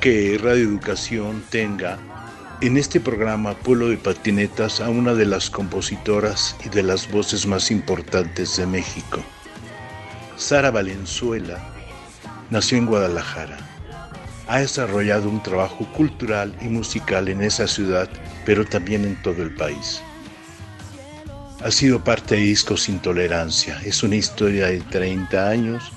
[0.00, 1.98] Que Radio Educación tenga
[2.60, 7.46] en este programa Pueblo de Patinetas a una de las compositoras y de las voces
[7.46, 9.22] más importantes de México.
[10.36, 11.60] Sara Valenzuela
[12.50, 13.56] nació en Guadalajara.
[14.48, 18.08] Ha desarrollado un trabajo cultural y musical en esa ciudad,
[18.44, 20.02] pero también en todo el país.
[21.62, 23.80] Ha sido parte de Discos Intolerancia.
[23.84, 25.92] Es una historia de 30 años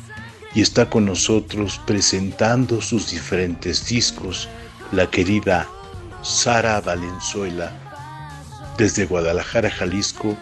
[0.56, 4.50] y está con nosotros presentando sus diferentes discos
[4.92, 5.68] la querida
[6.22, 7.72] Sara Valenzuela
[8.78, 10.38] desde Guadalajara, Jalisco,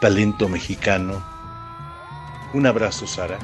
[0.00, 1.24] talento mexicano.
[2.52, 3.38] Un abrazo, Sara.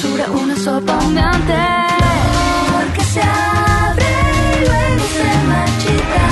[0.00, 1.54] Dulzura, una sopa humeante.
[2.72, 4.10] Porque se abre
[4.54, 6.24] y luego se marchita.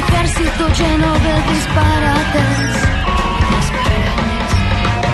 [0.00, 2.58] Ejército lleno de disparates.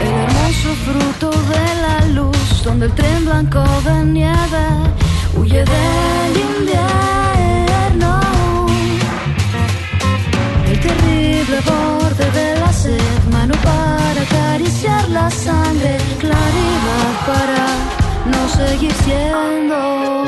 [0.02, 4.64] El hermoso fruto de la luz, donde el tren blanco de nieve
[5.36, 8.20] huye del invierno.
[10.70, 15.96] El terrible borde de la sed, mano para acariciar la sangre,
[17.26, 17.66] para
[18.26, 20.24] no seguir siendo.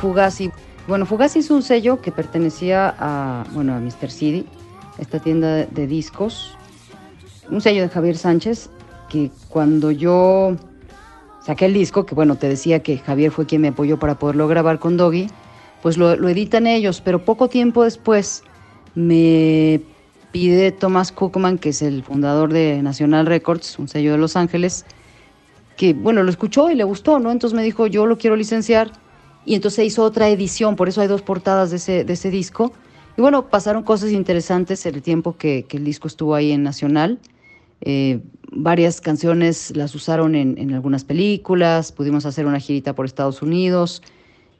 [0.00, 0.50] Fugazi.
[0.86, 4.10] Bueno, Fugazi es un sello que pertenecía a, bueno, a Mr.
[4.10, 4.46] City,
[4.98, 6.56] esta tienda de discos.
[7.50, 8.70] Un sello de Javier Sánchez
[9.08, 10.56] que cuando yo
[11.44, 14.48] saqué el disco, que bueno, te decía que Javier fue quien me apoyó para poderlo
[14.48, 15.28] grabar con Doggy,
[15.82, 18.42] pues lo, lo editan ellos, pero poco tiempo después
[18.94, 19.82] me
[20.32, 24.86] pide Thomas Cookman, que es el fundador de National Records, un sello de Los Ángeles,
[25.76, 27.30] que bueno, lo escuchó y le gustó, ¿no?
[27.30, 28.90] Entonces me dijo, yo lo quiero licenciar.
[29.44, 32.72] Y entonces hizo otra edición, por eso hay dos portadas de ese, de ese disco.
[33.16, 37.18] Y bueno, pasaron cosas interesantes el tiempo que, el disco estuvo ahí en Nacional.
[37.80, 38.20] Eh,
[38.52, 44.02] varias canciones las usaron en, en, algunas películas, pudimos hacer una girita por Estados Unidos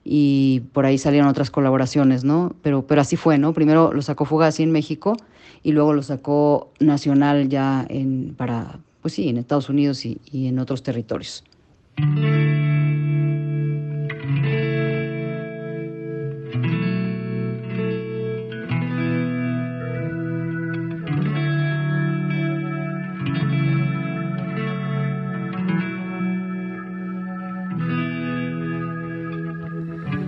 [0.05, 2.57] y por ahí salieron otras colaboraciones, ¿no?
[2.63, 3.53] Pero, pero así fue, ¿no?
[3.53, 5.17] Primero lo sacó Fugazi en México
[5.63, 10.49] y luego lo sacó Nacional ya en, para, pues sí, en Estados Unidos y, y
[10.49, 11.45] en otros territorios.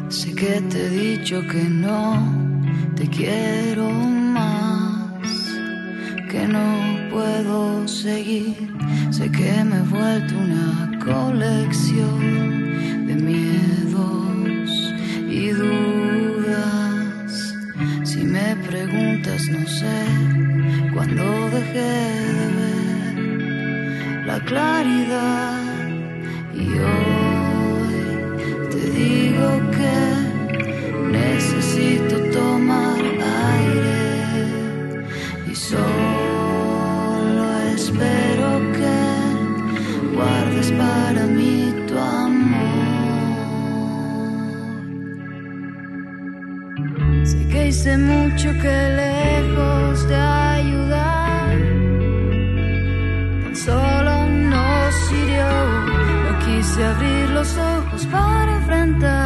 [0.08, 2.22] Sé que te he dicho que no
[2.94, 4.13] te quiero
[6.34, 6.69] que no
[7.12, 8.56] puedo seguir.
[9.10, 10.69] Sé que me he vuelto una
[11.10, 12.19] colección
[13.06, 14.69] de miedos
[15.38, 17.31] y dudas.
[18.02, 20.00] Si me preguntas, no sé
[20.94, 21.25] cuando
[21.56, 21.94] dejé
[22.38, 23.16] de ver
[24.30, 25.62] la claridad
[26.62, 27.96] y hoy
[28.72, 29.96] te digo que
[31.20, 33.02] necesito tomar
[33.60, 34.04] aire
[35.50, 36.13] y solo
[40.64, 42.64] guardes para mí tu amor.
[47.25, 51.56] Sé que hice mucho que lejos de ayudar,
[53.43, 55.52] tan solo nos hirió.
[56.25, 59.24] No quise abrir los ojos para enfrentar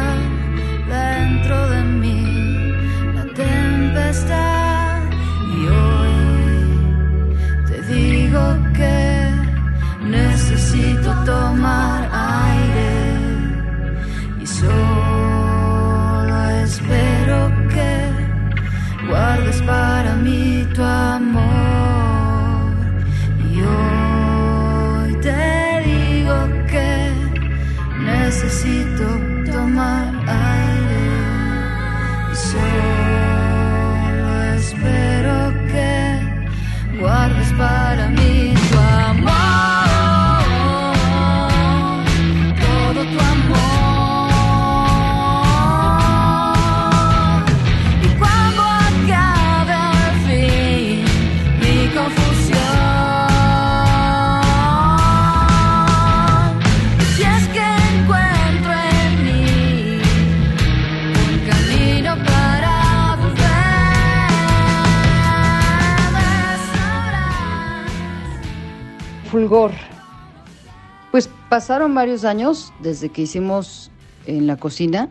[71.09, 73.89] Pues pasaron varios años desde que hicimos
[74.27, 75.09] en la cocina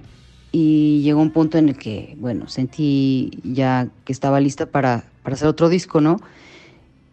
[0.52, 5.34] y llegó un punto en el que, bueno, sentí ya que estaba lista para, para
[5.34, 6.20] hacer otro disco, ¿no?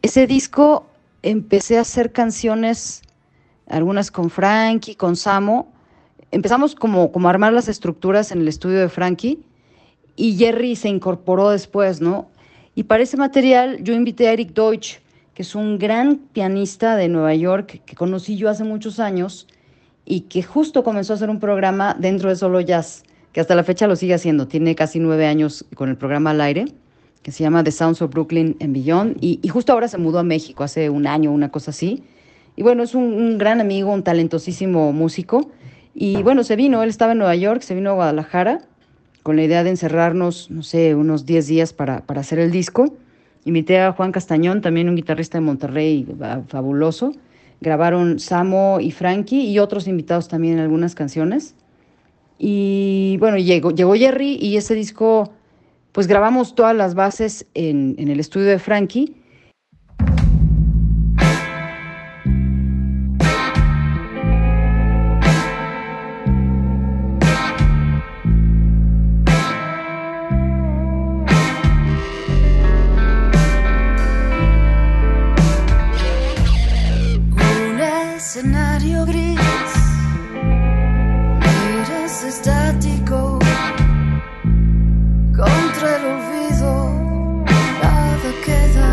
[0.04, 0.86] Ese disco
[1.24, 3.02] empecé a hacer canciones,
[3.68, 5.74] algunas con Frankie, con Samo.
[6.30, 9.40] Empezamos como, como a armar las estructuras en el estudio de Frankie
[10.16, 12.30] y Jerry se incorporó después, ¿no?
[12.76, 15.00] Y para ese material yo invité a Eric Deutsch,
[15.36, 19.48] que es un gran pianista de Nueva York que conocí yo hace muchos años
[20.06, 23.04] y que justo comenzó a hacer un programa dentro de Solo Jazz,
[23.34, 24.48] que hasta la fecha lo sigue haciendo.
[24.48, 26.66] Tiene casi nueve años con el programa al aire,
[27.22, 29.18] que se llama The Sounds of Brooklyn and Beyond.
[29.20, 32.04] Y, y justo ahora se mudó a México, hace un año, una cosa así.
[32.56, 35.52] Y bueno, es un, un gran amigo, un talentosísimo músico.
[35.94, 38.62] Y bueno, se vino, él estaba en Nueva York, se vino a Guadalajara
[39.22, 42.96] con la idea de encerrarnos, no sé, unos 10 días para, para hacer el disco.
[43.46, 46.08] Invité a Juan Castañón, también un guitarrista de Monterrey
[46.48, 47.14] fabuloso.
[47.62, 51.56] Grabaron Samo y Frankie y otros invitados también en algunas canciones.
[52.40, 55.32] Y bueno, llegó, llegó Jerry y ese disco,
[55.92, 59.16] pues grabamos todas las bases en, en el estudio de Frankie.
[78.38, 79.40] Escenario gris,
[82.28, 83.40] estático,
[85.34, 86.70] contra el olvido,
[87.82, 88.90] nada queda.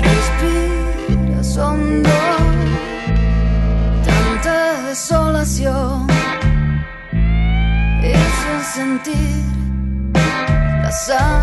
[0.00, 2.10] Respiras hondo,
[4.04, 6.08] tanta desolación,
[8.02, 8.34] es
[8.74, 9.44] sentir
[10.82, 11.41] la sangre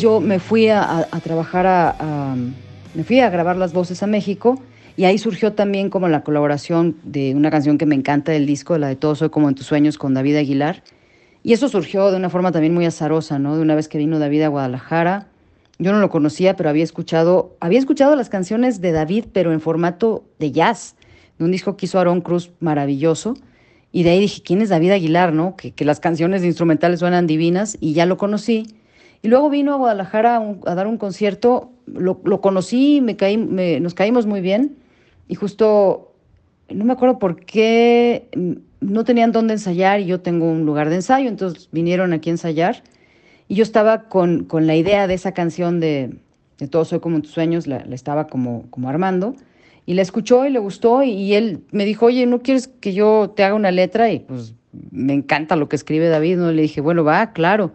[0.00, 2.36] yo me fui a, trabajar a,
[2.94, 4.60] me fui a grabar las voces a México
[4.96, 8.76] y ahí surgió también como la colaboración de una canción que me encanta del disco,
[8.78, 10.82] la de Todo soy como en tus sueños con David Aguilar.
[11.42, 13.56] Y eso surgió de una forma también muy azarosa, ¿no?
[13.56, 15.26] De una vez que vino David a Guadalajara,
[15.78, 19.60] yo no lo conocía, pero había escuchado, había escuchado las canciones de David, pero en
[19.60, 20.94] formato de jazz,
[21.38, 23.34] de un disco que hizo Aaron Cruz maravilloso.
[23.90, 25.56] Y de ahí dije, ¿quién es David Aguilar, no?
[25.56, 28.66] Que, las canciones instrumentales suenan divinas y ya lo conocí.
[29.22, 34.26] Y luego vino a Guadalajara a, dar un concierto, lo, conocí, me caí, nos caímos
[34.26, 34.76] muy bien
[35.28, 36.12] y justo,
[36.68, 38.28] no me acuerdo por qué,
[38.80, 42.32] no tenían dónde ensayar y yo tengo un lugar de ensayo, entonces vinieron aquí a
[42.32, 42.82] ensayar
[43.46, 46.16] y yo estaba con, con la idea de esa canción de,
[46.58, 49.34] de Todo soy como tus sueños, la, estaba como, como armando.
[49.84, 53.32] Y la escuchó y le gustó y, él me dijo, oye, ¿no quieres que yo
[53.34, 54.12] te haga una letra?
[54.12, 54.54] Y pues
[54.92, 56.52] me encanta lo que escribe David, ¿no?
[56.52, 57.72] Le dije, bueno, va, claro.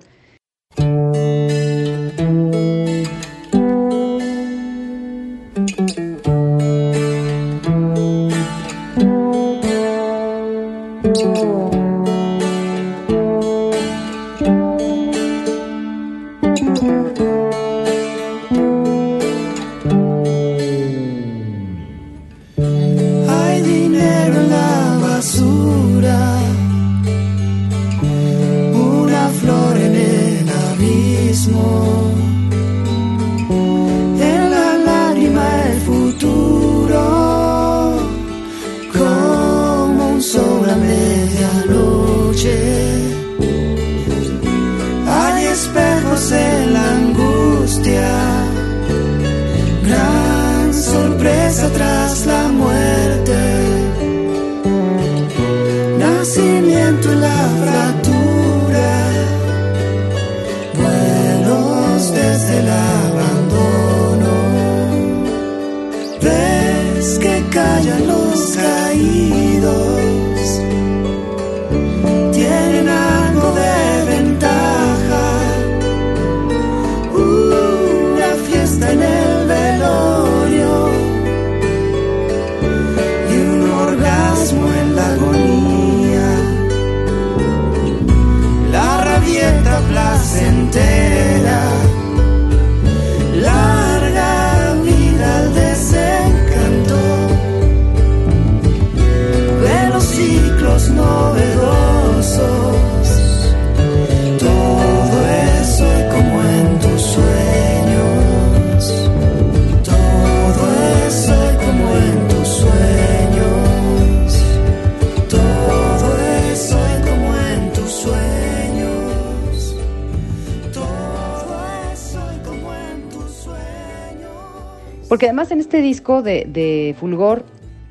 [125.17, 127.43] Porque además en este disco de, Fulgor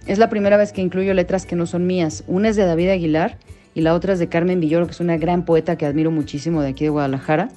[0.06, 2.22] es la primera vez que incluyo letras que no son mías.
[2.28, 3.36] Una es de David Aguilar
[3.74, 6.62] y la otra es de Carmen Villoro, que es una gran poeta que admiro muchísimo
[6.62, 7.48] de aquí de Guadalajara.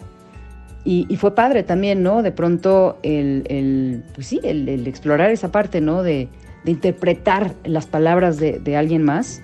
[0.83, 2.23] Y, fue padre también, ¿no?
[2.23, 6.01] De pronto el, pues sí, el, explorar esa parte, ¿no?
[6.01, 6.29] De,
[6.65, 9.43] interpretar las palabras de, alguien más.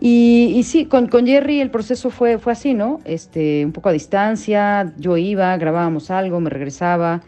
[0.00, 2.98] Y, sí, con, con, Jerry el proceso fue, fue así, ¿no?
[3.04, 7.22] Este, un poco a distancia, yo iba, grabábamos algo, me regresaba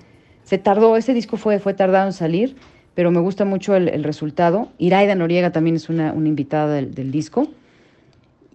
[0.51, 2.57] se tardó, ese disco fue, fue tardado en salir,
[2.97, 4.69] pero me gusta mucho el, resultado.
[4.79, 7.47] Iraida Noriega también es una, invitada del, disco.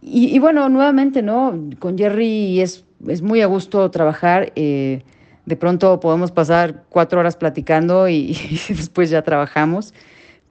[0.02, 1.58] Y, bueno, nuevamente, ¿no?
[1.80, 4.52] Con Jerry es, es muy a gusto trabajar.
[4.58, 5.04] Eh,
[5.46, 8.38] de pronto podemos pasar cuatro horas platicando y,
[8.68, 9.94] después ya trabajamos.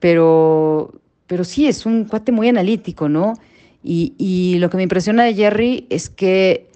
[0.01, 0.95] Pero,
[1.27, 3.35] pero sí, es un cuate muy analítico, ¿no?
[3.83, 6.71] Y, y lo que me impresiona de Jerry es que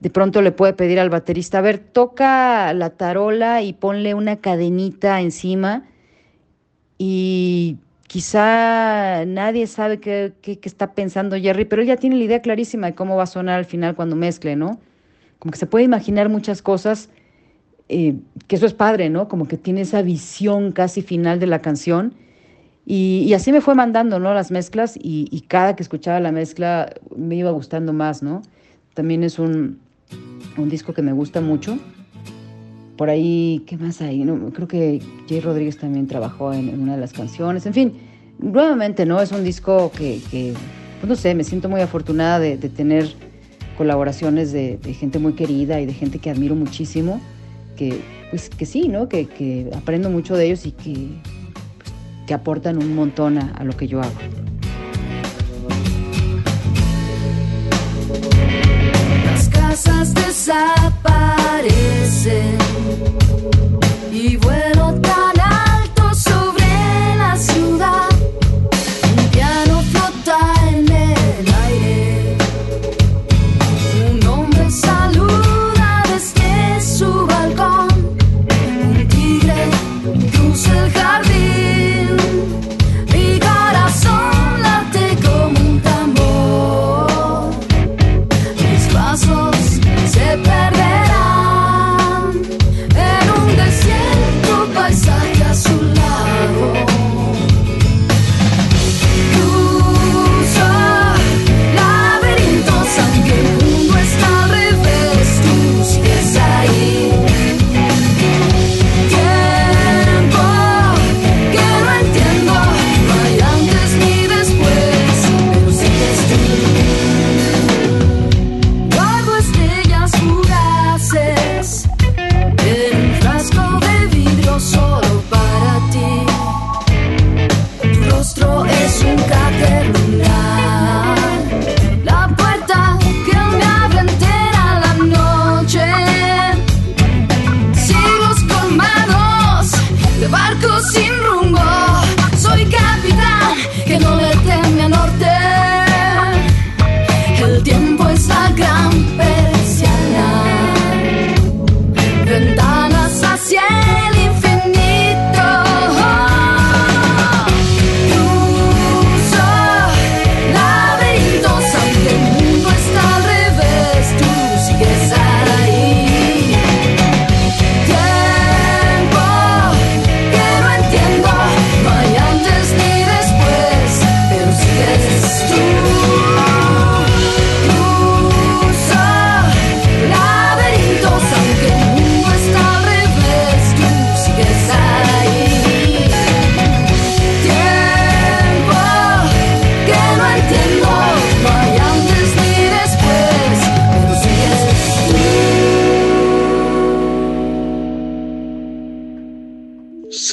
[0.00, 4.36] de pronto le puede pedir al baterista, a ver, toca la tarola y ponle una
[4.36, 5.84] cadenita encima
[6.98, 12.88] y quizá nadie sabe qué, está pensando Jerry, pero él ya tiene la idea clarísima
[12.88, 14.80] de cómo va a sonar al final cuando mezcle, ¿no?
[15.38, 17.10] Como que se puede imaginar muchas cosas,
[17.88, 19.28] eh, que eso es padre, ¿no?
[19.28, 22.14] Como que tiene esa visión casi final de la canción.
[22.86, 24.32] Y, así me fue mandando, ¿no?
[24.32, 28.40] Las mezclas y cada que escuchaba la mezcla me iba gustando más, ¿no?
[28.94, 29.78] También es un,
[30.58, 31.78] un disco que me gusta mucho.
[32.96, 34.24] Por ahí, ¿qué más hay?
[34.52, 37.64] Creo que Jay Rodríguez también trabajó en, una de las canciones.
[37.66, 37.92] En fin,
[38.38, 39.20] nuevamente, ¿no?
[39.20, 43.08] Es un disco que, pues no sé, me siento muy afortunada de, tener
[43.76, 47.20] colaboraciones de, gente muy querida y de gente que admiro muchísimo,
[47.76, 48.00] que,
[48.30, 49.08] pues, que sí, ¿no?
[49.08, 50.92] Que, aprendo mucho de ellos y que,
[51.78, 51.92] pues,
[52.26, 54.47] que aportan un montón a lo que yo hago.
[59.68, 62.58] casas desaparecen.
[64.10, 65.37] Y vuelo tan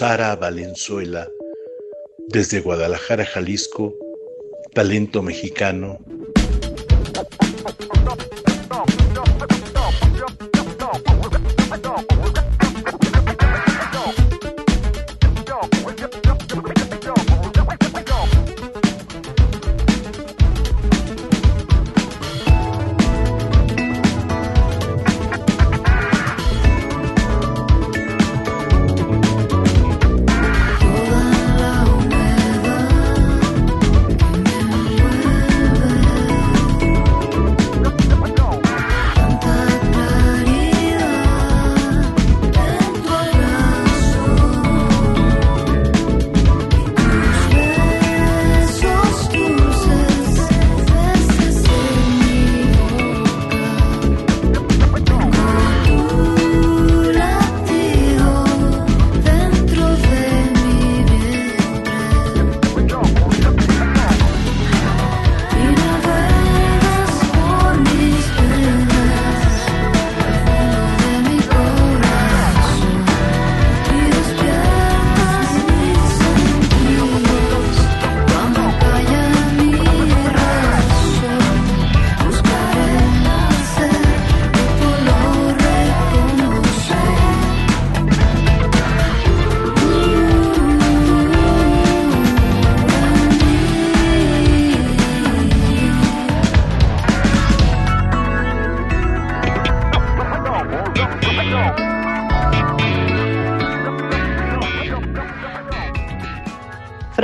[0.08, 1.28] Sara Valenzuela,
[2.30, 3.92] desde Guadalajara, Jalisco,
[4.72, 5.98] talento mexicano.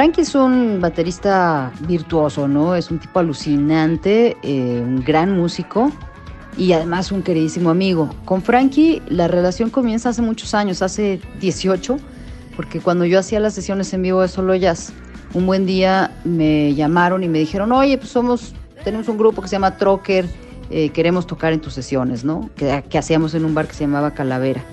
[0.02, 2.74] Frankie es un baterista virtuoso, ¿no?
[2.74, 5.92] Es un tipo alucinante, eh, un gran músico
[6.58, 8.10] y además un queridísimo amigo.
[8.26, 12.00] Con Frankie la relación comienza hace muchos años, hace 18,
[12.56, 14.92] porque cuando yo hacía las sesiones en vivo de Solo Jazz,
[15.36, 19.50] un buen día me llamaron y me dijeron, oye, pues somos, tenemos un grupo que
[19.50, 20.26] se llama Trocker,
[20.72, 22.50] eh, queremos tocar en tus sesiones, ¿no?
[22.56, 24.64] Que, que hacíamos en un bar que se llamaba Calavera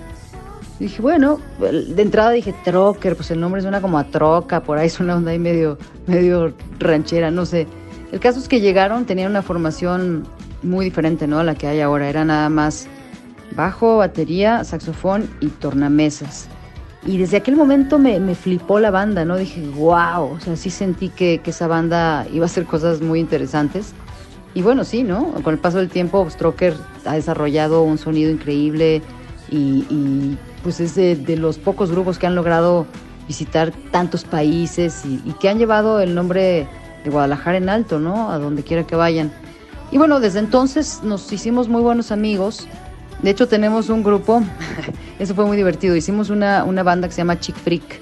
[0.79, 4.87] dije, bueno, de entrada dije Trocker, pues el nombre suena como a troca, por ahí
[4.87, 7.67] es una onda ahí medio, medio ranchera, no sé.
[8.11, 10.25] El caso es que llegaron, tenían una formación
[10.63, 11.39] muy diferente, ¿no?
[11.39, 12.09] A la que hay ahora.
[12.09, 12.87] Era nada más
[13.55, 16.47] bajo, batería, saxofón y tornamesas.
[17.05, 19.37] Y desde aquel momento me, me flipó la banda, ¿no?
[19.37, 23.19] Dije, wow, o sea, sí sentí que, que, esa banda iba a hacer cosas muy
[23.19, 23.93] interesantes.
[24.53, 25.31] Y bueno, sí, ¿no?
[25.43, 26.73] Con el paso del tiempo, Stroker
[27.05, 29.01] ha desarrollado un sonido increíble
[29.51, 32.85] y, y pues es de, los pocos grupos que han logrado
[33.27, 36.67] visitar tantos países y, que han llevado el nombre
[37.03, 38.31] de Guadalajara en alto, ¿no?
[38.31, 39.31] A donde quiera que vayan.
[39.91, 42.67] Y bueno, desde entonces nos hicimos muy buenos amigos.
[43.21, 44.41] De hecho, tenemos un grupo,
[45.19, 45.95] eso fue muy divertido.
[45.95, 48.01] Hicimos una, una banda que se llama Chick Freak,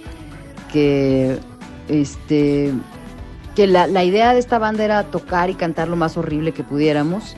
[0.71, 1.39] que,
[1.87, 2.73] este,
[3.55, 6.63] que la, la idea de esta banda era tocar y cantar lo más horrible que
[6.63, 7.35] pudiéramos.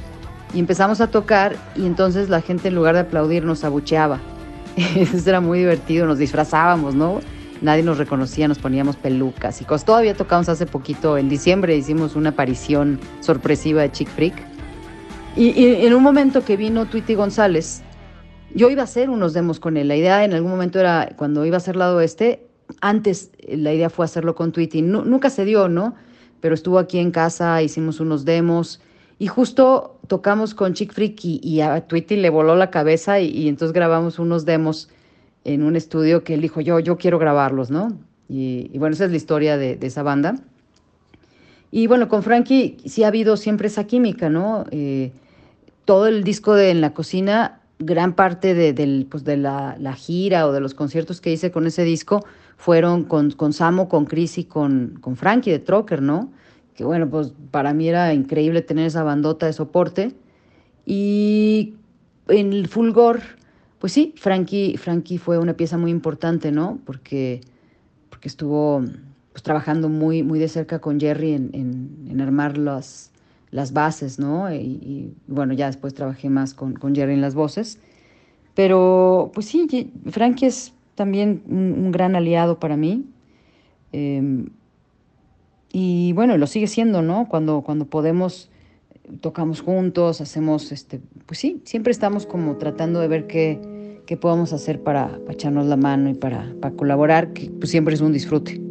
[0.54, 4.20] Y empezamos a tocar y entonces la gente en lugar de aplaudir nos abucheaba.
[4.96, 7.20] Eso era muy divertido, nos disfrazábamos, ¿no?
[7.62, 9.86] Nadie nos reconocía, nos poníamos pelucas y cosas.
[9.86, 14.34] Todavía tocamos hace poquito, en diciembre hicimos una aparición sorpresiva de Chick Freak.
[15.36, 17.84] Y, en un momento que vino Tweety González,
[18.56, 19.88] yo iba a hacer unos demos con él.
[19.88, 22.48] La idea en algún momento era, cuando iba a hacer lado este,
[22.82, 24.82] antes la idea fue hacerlo con Tweety.
[24.82, 25.96] nunca se dio, ¿no?
[26.42, 28.82] Pero estuvo aquí en casa, hicimos unos demos
[29.20, 33.74] y justo tocamos con Chick Freak y, a Tweety le voló la cabeza y, entonces
[33.74, 34.90] grabamos unos demos
[35.44, 37.90] en un estudio que él dijo, yo, yo quiero grabarlos, ¿no?
[38.30, 40.36] Y, bueno, esa es la historia de, esa banda.
[41.70, 44.66] Y bueno, con Frankie sí ha habido siempre esa química, ¿no?
[44.72, 45.12] Eh,
[45.86, 50.54] todo el disco de En la cocina, gran parte de, pues de la, gira o
[50.54, 54.46] de los conciertos que hice con ese disco fueron con, con Samo, con Chris y
[54.46, 56.32] con, con Frankie de Trocker, ¿no?
[56.80, 60.14] Que bueno, pues para mí era increíble tener esa bandota de soporte.
[60.86, 61.74] Y
[62.30, 63.20] en el Fulgor,
[63.80, 66.80] pues sí, Frankie, Frankie fue una pieza muy importante, ¿no?
[66.86, 67.42] Porque,
[68.10, 68.82] porque estuvo
[69.34, 71.52] pues, trabajando muy, muy de cerca con Jerry en,
[72.10, 73.12] en, armar las,
[73.52, 74.50] las bases, ¿no?
[74.54, 77.78] Y, bueno, ya después trabajé más con, con, Jerry en las voces.
[78.56, 83.04] Pero pues sí, Frankie es también un, gran aliado para mí.
[83.92, 84.46] Eh,
[85.72, 87.28] y bueno, lo sigue siendo, ¿no?
[87.30, 88.50] Cuando, cuando podemos,
[89.22, 94.54] tocamos juntos, hacemos, este, pues sí, siempre estamos como tratando de ver qué, qué podemos
[94.54, 98.14] hacer para, para echarnos la mano y para, para colaborar, que pues siempre es un
[98.14, 98.69] disfrute.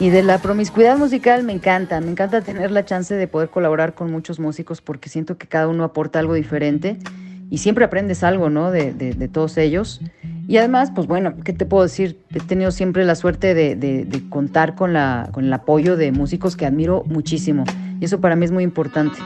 [0.00, 3.92] Y de la promiscuidad musical me encanta, me encanta tener la chance de poder colaborar
[3.92, 6.96] con muchos músicos porque siento que cada uno aporta algo diferente
[7.50, 8.70] y siempre aprendes algo, ¿no?
[8.70, 10.00] De, de, todos ellos.
[10.48, 12.18] Y además, pues bueno, ¿qué te puedo decir?
[12.34, 16.56] He tenido siempre la suerte de, de, contar con, la, con el apoyo de músicos
[16.56, 17.64] que admiro muchísimo.
[18.00, 19.18] Y eso para mí es muy importante.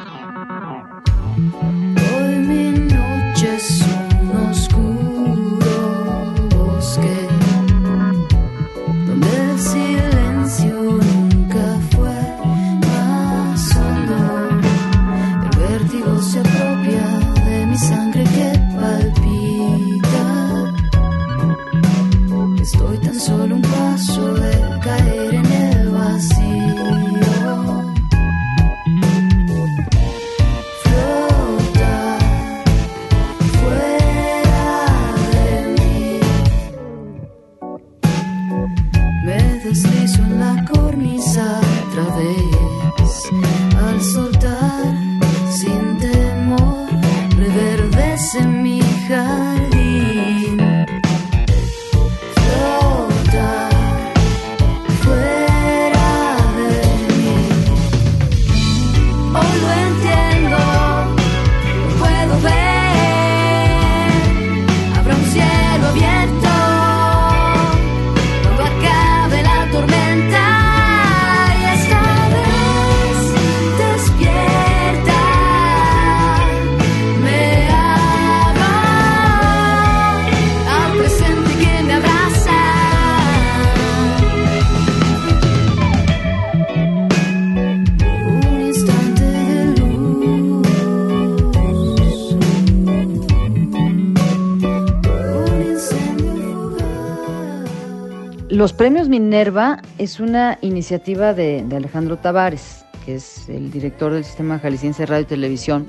[98.55, 104.61] Los premios Minerva es una iniciativa de, Alejandro Tavares, que es el director del Sistema
[104.61, 105.87] Jalisciense Radio y Televisión,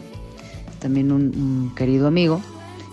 [0.79, 2.41] también un, querido amigo.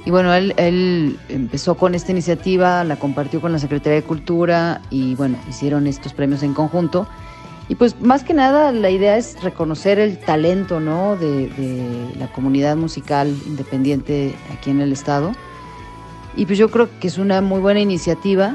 [0.04, 5.14] Y bueno, él, empezó con esta iniciativa, la compartió con la Secretaría de Cultura y
[5.14, 7.08] bueno, hicieron estos premios en conjunto.
[7.70, 11.16] Y pues más que nada la idea es reconocer el talento ¿no?
[11.16, 15.32] de la comunidad musical independiente aquí en el estado.
[16.36, 18.54] Y pues yo creo que es una muy buena iniciativa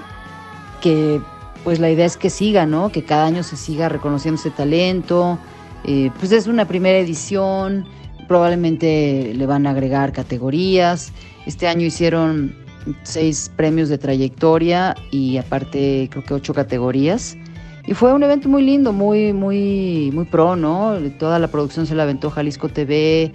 [0.82, 1.22] que
[1.64, 2.92] pues la idea es que siga, ¿no?
[2.94, 5.38] Que cada año se siga reconociendo ese talento.
[5.84, 7.86] Eh, pues es una primera edición,
[8.28, 11.12] probablemente le van a agregar categorías.
[11.46, 12.56] Este año hicieron
[13.04, 17.38] seis premios de trayectoria y aparte creo que ocho categorías.
[17.86, 20.98] Y fue un evento muy lindo, muy, muy, muy pro, ¿no?
[21.20, 23.32] Toda la producción se la aventó Jalisco TV,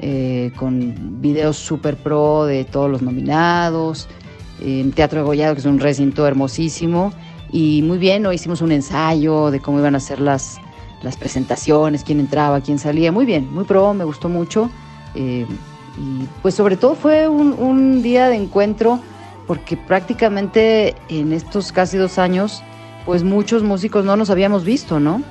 [0.00, 4.08] eh, con videos super pro de todos los nominados
[4.62, 7.12] en Teatro Gollado, que es un recinto hermosísimo.
[7.50, 10.58] Y muy bien, hoy hicimos un ensayo de cómo iban a ser las,
[11.02, 13.12] las presentaciones, quién entraba, quién salía.
[13.12, 14.70] Muy bien, muy pro, me gustó mucho.
[15.14, 15.46] Eh,
[15.98, 18.98] y pues sobre todo fue un, un, día de encuentro
[19.46, 22.62] porque prácticamente en estos casi dos años,
[23.04, 25.22] pues muchos músicos no nos habíamos visto, ¿no?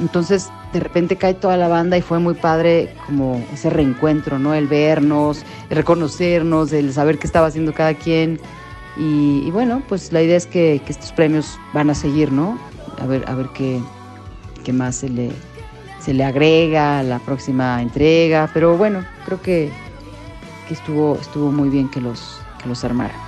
[0.00, 4.54] Entonces de repente cae toda la banda y fue muy padre como ese reencuentro, ¿no?
[4.54, 8.40] El vernos, el reconocernos, el saber qué estaba haciendo cada quien.
[8.98, 12.58] Y, bueno, pues la idea es que, estos premios van a seguir, ¿no?
[13.00, 13.80] A ver, a ver qué,
[14.64, 15.30] qué más se le,
[16.00, 18.50] se le agrega a la próxima entrega.
[18.52, 19.70] Pero bueno, creo que,
[20.66, 23.27] que estuvo, estuvo muy bien que los, que los armara.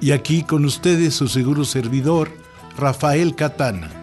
[0.00, 2.30] Y aquí con ustedes su seguro servidor,
[2.76, 3.97] Rafael Catana.